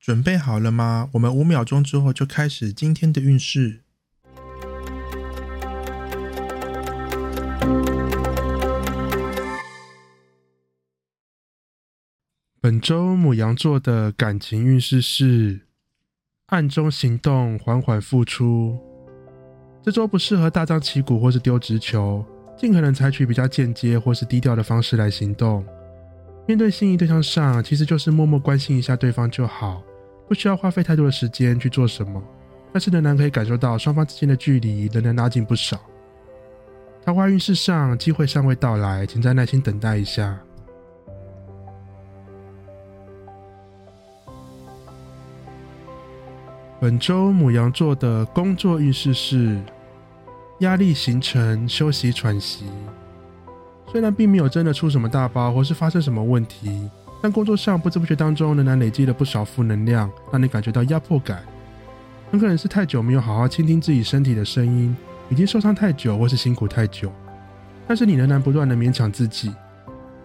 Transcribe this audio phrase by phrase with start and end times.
[0.00, 1.10] 准备好了吗？
[1.12, 3.80] 我们五秒钟之后就开始今天的运势。
[12.62, 15.60] 本周母羊座的感情运势是
[16.46, 18.78] 暗中行动，缓缓付出。
[19.82, 22.24] 这周不适合大张旗鼓或是丢直球。
[22.56, 25.64] 尽可能采取比较间接或是低调的方式来行动。
[26.46, 29.82] 面对心仪对象上，其实就是默默关心一下对方就好，
[30.30, 32.22] 不需要花费太多的时间去做什么。
[32.72, 35.76] 但是仍然可以感受到双方之间的距离仍然拉近不少。
[37.04, 40.38] 桃花运势上，机会尚未到来，请再耐心等待一下。
[46.80, 49.60] 本周母羊座的工作运势是。
[50.60, 52.66] 压力形成，休息喘息。
[53.90, 56.90] 虽然并没有真的出什么大包，或是发生什么问题，
[57.22, 61.42] 但工作上不知不觉当中仍然累积了不少负能量，让你感觉到压迫感。
[62.30, 64.96] 很可能是太久没有好好倾听自己身体的声音，
[65.28, 67.12] 已经受伤太久，或是辛苦太久。
[67.86, 69.52] 但是你仍然不断的勉强自己，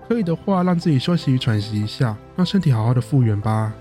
[0.08, 3.74] 可以的话，让自己休息与喘息一下，让身体好好的复原吧。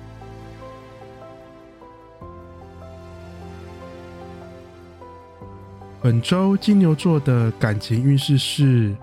[6.00, 8.96] 本周金牛座的感情运势是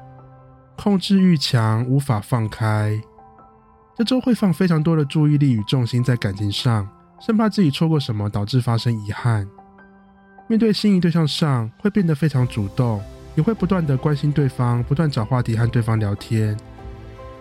[0.75, 2.99] 控制欲强，无法放开。
[3.97, 6.87] 这周会放非常多的注意力与重心在感情上，
[7.19, 9.47] 生怕自己错过什么，导致发生遗憾。
[10.47, 13.01] 面对心仪对象上，会变得非常主动，
[13.35, 16.57] 也会不断的关心对方，不断找话题和对方聊天。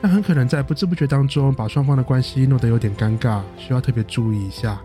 [0.03, 4.81] 但很可能在不知不觉当中，把双方的关系弄得有点尴尬，需要特别注意一下。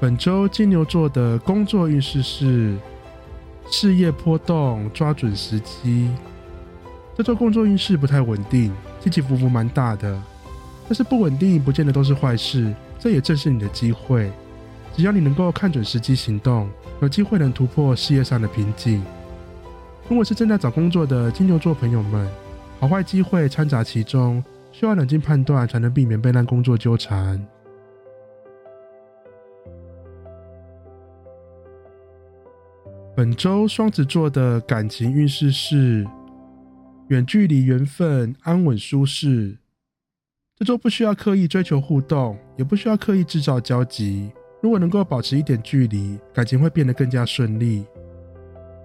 [0.00, 2.76] 本周金牛座的工作运势是
[3.70, 6.10] 事业波动，抓准时机。
[7.18, 10.22] 这周工作运势不太稳定，起起伏伏蛮大的。
[10.84, 14.30] 但是不稳定不见得都是坏事，这也正是你的机会。
[14.94, 16.70] 只要你能够看准时机行动，
[17.00, 19.02] 有机会能突破事业上的瓶颈。
[20.08, 22.30] 如果是正在找工作的金牛座朋友们，
[22.78, 24.40] 好坏机会掺杂其中，
[24.70, 27.44] 需要冷静判断，才能避免被那工作纠缠。
[33.16, 36.06] 本周双子座的感情运势是
[37.08, 39.56] 远距离缘分安稳舒适。
[40.54, 44.30] 这周不需要刻意追求互动，也不需要刻意制造交集。
[44.62, 47.86] 如果能够保持一点距离，感情会变得更加顺利。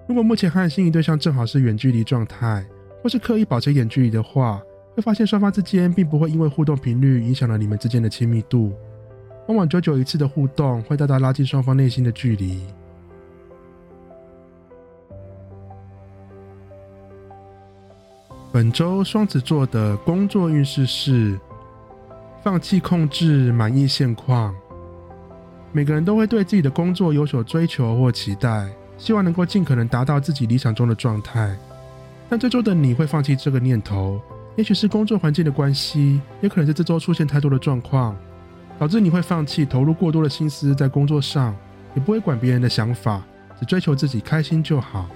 [0.08, 2.66] 如果目前和心仪对象正好是远距离状态，
[3.02, 4.62] 或是刻意保持一点距离的话，
[4.96, 8.72] 会发现双方之间并不会因为互动频率影响了你们之间的亲密度。
[9.50, 12.62] 往往久久一次的互动会大大拉近双方内心的距离。
[18.54, 21.40] 本周双子座的工作运势是
[22.44, 24.54] 放弃控制，满意现况。
[25.72, 31.58] 每个人都会对自己的工作有所追求或期待，希望能够尽可能达到自己理想中的状态。
[32.30, 34.22] 但这周的你会放弃这个念头，
[34.56, 38.16] 也许是工作环境的关系，也可能是这周出现太多的状况，
[38.78, 41.56] 导致你会放弃投入过多的心思在工作上，
[41.96, 43.24] 也不会管别人的想法，
[43.60, 45.10] 只追求自己开心就好。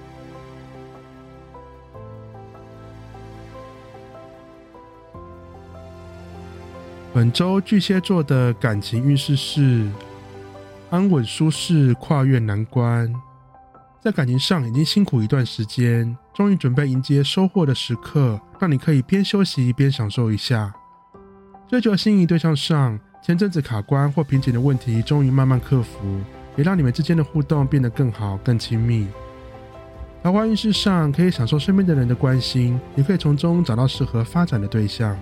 [7.17, 9.89] 本周巨蟹座的感情运势是
[10.91, 13.11] 安稳舒适，跨越难关。
[13.99, 20.71] 在感情上已经辛苦一段时间，终于准备迎接收获的时刻，让你可以边休息边享受一下。
[21.67, 26.21] 追求心仪对象上，前阵子卡关或瓶颈的问题终于慢慢克服，
[26.55, 29.07] 也让你们之间的互动变得更好、更亲密。
[30.21, 35.17] 桃花运势上，可以享受身边的人的关心，也可以从中找到适合发展的对象。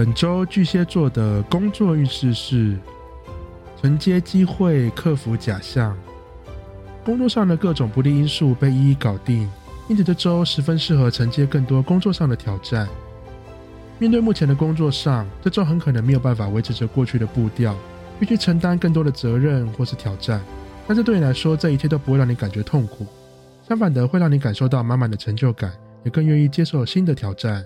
[0.00, 2.74] 本周巨蟹座的工作运势是
[3.82, 5.94] 承接机会，克服假象。
[7.04, 9.46] 工作上的各种不利因素被一一搞定，
[9.88, 12.88] 因此这周十分适合承接更多工作上的挑战。
[13.98, 17.76] 面对目前的工作上，这周很可能没有办法维持着过去的步调，
[18.18, 20.40] 必须承担更多的责任或是挑战。
[20.88, 23.06] 但是对你来说，这一切都不会让你感觉痛苦，
[23.68, 25.70] 相反的，会让你感受到满满的成就感，
[26.04, 27.62] 也更愿意接受新的挑战。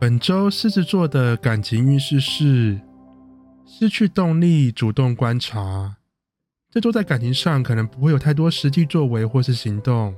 [0.00, 2.80] 本周狮子座的感情运势是
[3.66, 5.94] 失去动力，主动观察。
[6.70, 10.14] 这周在感情上可能不会有太多实际作为或是行动，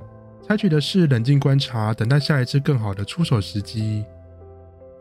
[0.47, 4.05] 采取的是冷静观察，等待下一次更好的出手时机。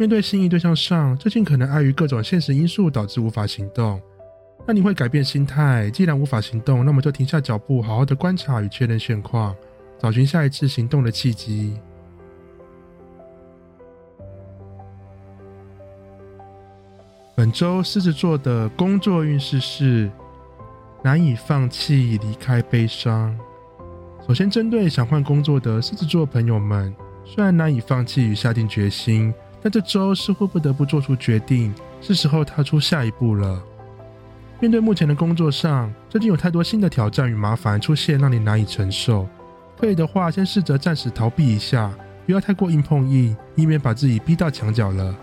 [0.00, 4.02] 面对心仪对象上，最近可能碍于各种现实因素导致无法行动，
[4.66, 5.88] 那你会改变心态。
[5.92, 9.54] 既然无法行动，那么就停下脚步，好好的观察与确认现况，
[10.00, 11.76] 找寻下一次行动的契机。
[17.34, 20.10] 本周狮子座的工作运势是
[21.02, 23.34] 难以放弃离开悲伤。
[24.28, 26.94] 首先，针对想换工作的狮子座朋友们，
[27.24, 29.32] 虽然难以放弃与下定决心，
[29.62, 33.62] 但这周似乎不得不做出决定，是时候踏出下一步了。
[34.60, 39.26] 面对目前的工作上，最近有太多新的挑战与麻烦出现，让你难以承受。
[39.80, 41.90] 可以的话，先试着暂时逃避一下，
[42.26, 45.16] 不要太过硬碰硬，以免把自己逼到墙角了。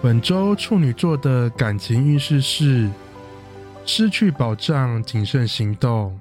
[0.00, 2.88] 本周处女座的感情运势是
[3.84, 6.16] 失去保障，谨慎行动。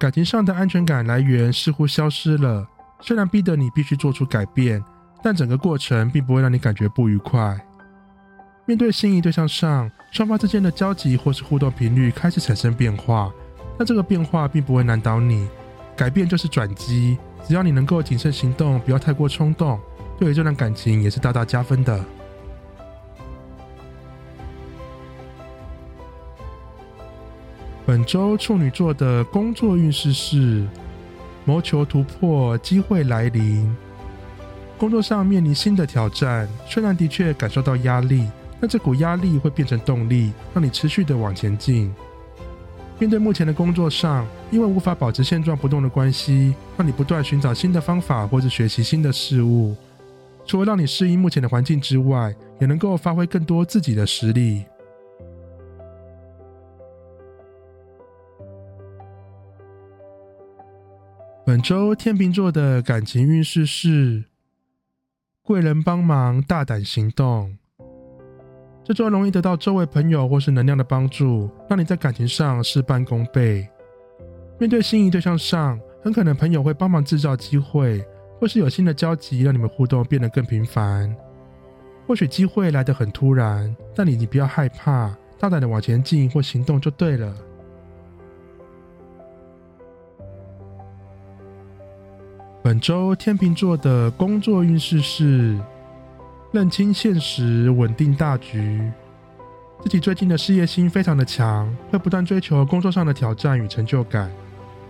[0.00, 2.66] 感情上的安全感来源似乎消失了，
[3.00, 4.82] 虽然逼得你必须做出改变，
[5.22, 7.56] 但整个过程并不会让你感觉不愉快。
[8.64, 13.30] 面对心仪对象上，双方之间的交集或是互动频率开始产生变化，
[13.78, 15.48] 但这个变化并不会难倒你。
[15.94, 19.78] 改变就是转机，只要你能够谨慎行动，不要太过冲动，
[20.18, 22.04] 对于这段感情也是大大加分的。
[27.92, 30.66] 本周处女座的工作运势是
[31.44, 33.70] 谋求突破，机会来临。
[34.78, 38.26] 工作上面临新的挑战，虽然的确感受到压力，
[38.58, 41.94] 但这股压力会变成动力，让你持续的往前进。
[42.98, 49.76] 面对目前的工作上，因为无法保持现状不动的关系，让你不断寻找新的方法或者学习新的事物。
[50.46, 54.64] 除了让你适应目前的环境之外，也能够发挥更多自己的实力。
[61.52, 64.24] 本周天秤座的感情运势是
[65.42, 67.58] 贵人帮忙，大胆行动。
[68.82, 73.68] 这周容易得到周围朋友或是能量的帮助，让你在感情上事半功倍。
[74.58, 78.02] 面对心仪对象上，很可能朋友会帮忙制造机会，
[78.40, 81.14] 或是有新的交集，让你们互动变得更频繁。
[82.06, 87.36] 或许机会来得很突然，但你你不要害怕，大胆的往前进或行动就对了。
[92.62, 95.58] 本周天秤座的工作运势是
[96.52, 98.88] 认清现实，稳定大局。
[99.82, 104.30] 自己最近的事业心非常的强，会不断追求工作上的挑战与成就感。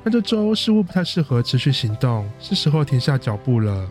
[0.05, 3.89] 但这周似乎不太适合持续行动，是时候停下脚步了。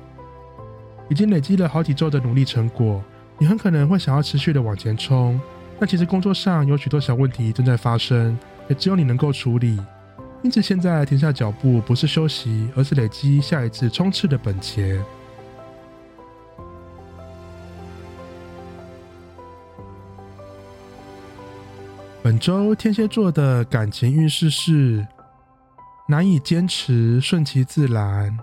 [1.10, 3.04] 已经累积了好几周的努力成果，
[3.39, 5.42] 你很可能会想要持续的往前冲。
[5.80, 8.38] 但其实工作上有许多小问题正在发生，
[8.68, 9.80] 也只有你能够处理。
[10.43, 15.04] 因此，现在停下脚步不是休息，而是累积下一次冲刺的本钱。
[22.23, 25.06] 本周天蝎座的感情运势是
[26.07, 28.35] 难以坚持，顺其自然。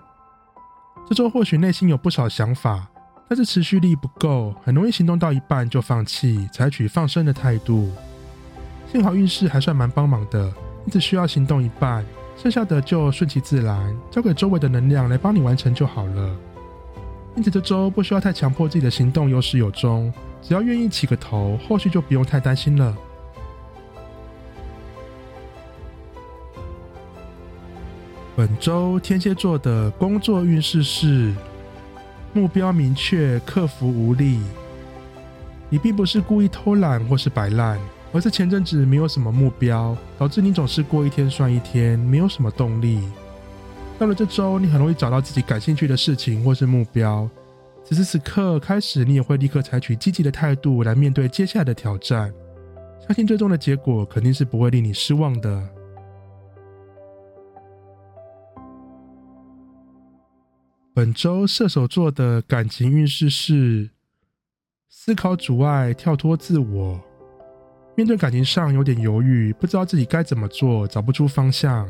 [1.07, 2.87] 这周或许内心有不少想法，
[3.27, 7.91] 但是持续力不够，很容易行动到一半就放弃，采取放生的态度。
[8.91, 10.53] 幸好运势还算蛮帮忙的。
[10.89, 12.03] 只需要行动一半，
[12.35, 16.35] 剩下的就顺其自然，交给周围的能量来帮你完成就好了。
[17.35, 22.97] 因此这周不需要太强迫自己的行动有始有终，只要愿意起个头，后续就不用太担心了。
[28.35, 31.33] 本周天蝎座的工作运势是
[32.33, 34.39] 目标明确，克服无力。
[35.69, 37.77] 你并不是故意偷懒或是摆烂。
[38.11, 43.03] 而是前阵子没有什么目标，导致你总是过一天算一天，没有什么动力。
[43.99, 47.29] 到了这周，你很容易找到自己感兴趣的事情或是目标。
[47.83, 52.33] 此时此刻开始，你也会立刻采取积极的态度来面对接下来的挑战。
[52.99, 55.69] 相信最终的结果肯定是不会令你失望的。
[60.93, 63.91] 本周射手座的感情运势是
[64.89, 66.99] 思考阻碍，跳脱自我。
[67.99, 71.85] 面对感情上有点犹豫，不知道自己该怎么做，找不出方向。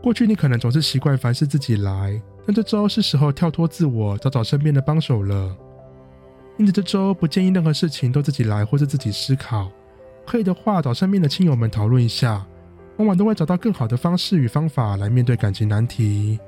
[0.00, 5.56] 过去你可能总是习惯凡事自己来，但这周是时候跳脱自我，找找身边的帮手了。
[6.56, 9.72] 因此这周不建议任何事情都自己来或是自己思考，
[10.24, 12.46] 可以的话找身边的亲友们讨论一下，
[12.98, 16.38] 往往都会找到更好的方式与方法来面对感情难题。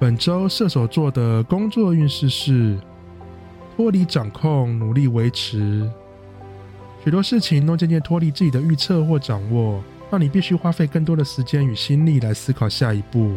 [0.00, 2.78] 本周射手座的工作运势是
[3.76, 5.86] 脱离掌控，努力维持。
[7.04, 13.30] 许多事情都渐渐脱离自己的预测或掌握，让你必须花费更多的时间与心力来思考下一步。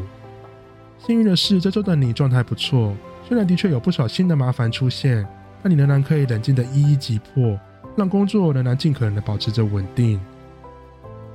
[1.06, 2.96] 幸运的是，这周的你状态不错，
[3.28, 5.28] 虽然的确有不少新的麻烦出现，
[5.62, 7.60] 但你仍然可以冷静的一一击破，
[7.98, 10.18] 让工作仍然尽可能的保持着稳定。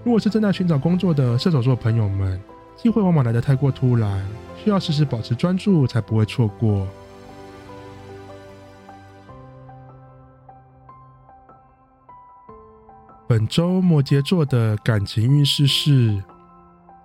[0.05, 2.41] 如果是正在寻找工作的射手座朋友们，
[2.79, 4.27] 机会往往来得太过突然，
[4.63, 6.87] 需要时时保持专注，才不会错过。
[13.27, 16.23] 本周摩羯座的感情运势是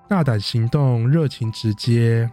[0.08, 2.30] 大胆行动、热情直接，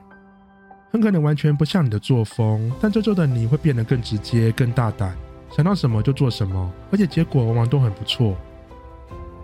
[0.93, 5.17] 很可能完全不像你的作风，但这周的你会变得更直接、更大胆，
[5.51, 8.37] 想到什么就做什么，而且结果往往都很不错。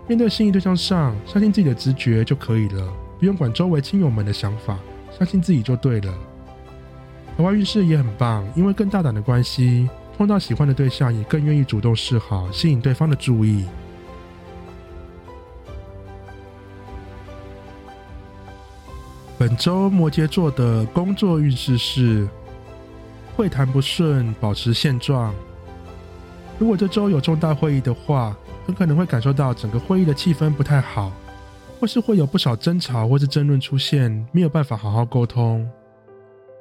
[0.07, 4.79] 面对心仪对象上，相信自己的直觉就可以了，不用管周围亲友们的想法，
[5.17, 6.13] 相信自己就对了。
[7.35, 13.65] 桃花运势也很棒，因为更大胆的关系，碰到喜欢的对象也更愿意主动示好，吸引对方的注意。
[19.39, 22.27] 本周摩羯座的工作运势是
[23.35, 25.31] 会谈不顺，保持现状。
[26.57, 31.11] 如果这周有重大会议的话，很可能会感受到整个会议的气氛不太好，
[31.79, 35.69] 或是会有不少争吵或是争论出现，没有办法好好沟通。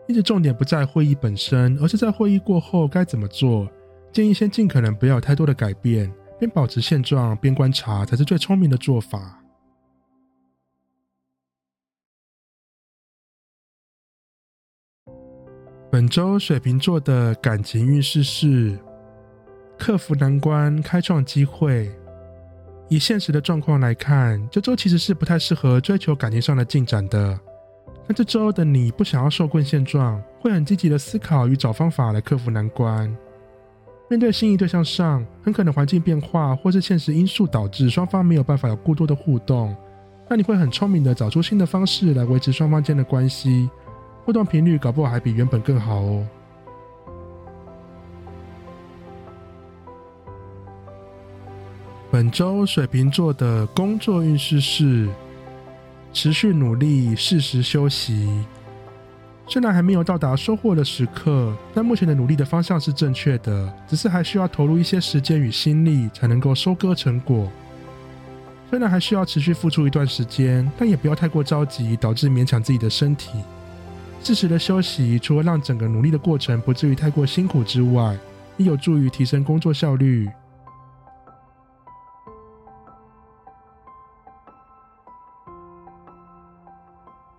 [0.09, 3.69] 因此，重点不在会议本身，而是在会议过后该怎么做。
[4.13, 9.43] 建议先尽可能不要有太多的改变，边保持现状边观察，才是最聪明的做法。
[15.91, 18.79] 本周水瓶座的感情运势是
[19.79, 21.91] 克服难关、开创机会。
[22.89, 27.39] 以现实的状况来看，这周其实是不太适合追求感情上的进展的。
[28.07, 33.15] 但这周的你不想要受困现状，会很积极的思考与找方法来克服难关。
[34.09, 39.75] 面对心仪对象上，很可能环境变化或是现实因素导致双方没有办法有过多的互动，
[40.31, 43.69] 那你会很聪明的找出新的方式来维持双方间的关系。
[44.25, 46.25] 互动频率搞不好还比原本更好哦。
[52.17, 55.07] 本周水瓶座的工作运势是
[56.15, 58.27] 持续努力，适时休息。
[59.47, 67.53] 虽然还没有到达收获的时刻，但目前的努力的方向是正确的，只是还需要投入一些时间与心力才能够收割成果。
[68.71, 73.33] 虽然还需要持续付出一段时间，但也不要太过着急，导致勉强自己的身体。
[74.23, 78.17] 适时的休息，除了让整个努力的过程不至于太过辛苦之外，
[78.57, 80.27] 也有助于提升工作效率。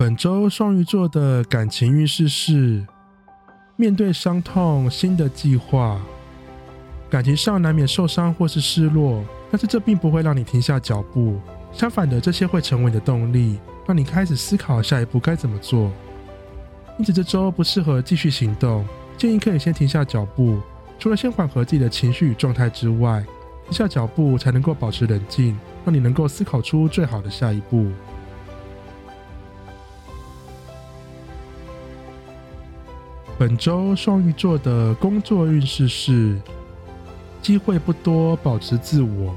[0.08, 2.82] 本周双鱼座的感情运势是：
[3.76, 6.00] 面对伤痛，新的计划。
[7.10, 9.22] 感情上难免受伤或是失落，
[9.52, 11.38] 但是这并不会让你停下脚步。
[11.74, 15.92] 相反的，这些会成为你的动力，让你开始思考下一步该怎么做。
[16.98, 18.86] 因此这周不适合继续行动，
[19.18, 20.62] 建议可以先停下脚步。
[20.98, 23.26] 除了先缓和自己的情绪与状态之外，
[23.66, 27.88] 停下脚步才能够保持冷静，让你能够思考出最好的下一步。
[33.38, 36.40] 本周双鱼座的工作运势是：
[37.42, 39.36] 机会不多，保持自我。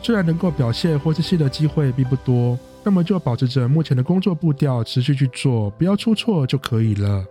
[0.00, 2.58] 虽然能够表现或是吸的机会并不多。
[2.86, 7.24] 那么就保持着目前的工作步调，持续去做，不要出错就可以了。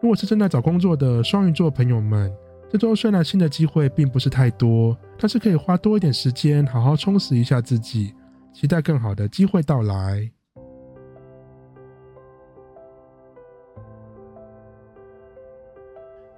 [0.00, 2.32] 如果是正在找工作的双鱼座朋友们，
[2.70, 8.14] 这周虽然新的机会并不是太多，但是可以花多一点时间，好好充实一下自己，
[8.54, 10.30] 期待更好的机会到来。